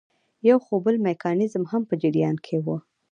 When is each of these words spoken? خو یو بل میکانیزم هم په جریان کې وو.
خو 0.63 0.73
یو 0.75 0.83
بل 0.85 0.95
میکانیزم 1.07 1.63
هم 1.71 1.81
په 1.89 1.95
جریان 2.01 2.35
کې 2.45 2.57
وو. 2.65 2.77